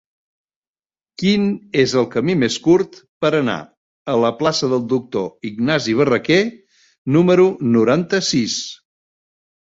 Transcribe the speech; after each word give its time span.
Quin 1.23 1.43
és 1.83 1.91
el 2.01 2.07
camí 2.15 2.35
més 2.43 2.57
curt 2.67 2.97
per 3.25 3.31
anar 3.41 3.57
a 4.15 4.17
la 4.25 4.33
plaça 4.41 4.71
del 4.73 4.89
Doctor 4.95 5.29
Ignasi 5.51 5.97
Barraquer 6.01 6.41
número 7.19 7.47
noranta-sis? 7.77 8.59